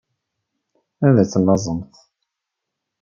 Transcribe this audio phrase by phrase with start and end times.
[1.07, 1.95] Ad tellaẓemt.